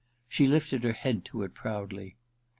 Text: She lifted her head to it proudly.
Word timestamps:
She 0.27 0.47
lifted 0.47 0.83
her 0.83 0.93
head 0.93 1.23
to 1.25 1.43
it 1.43 1.53
proudly. 1.53 2.15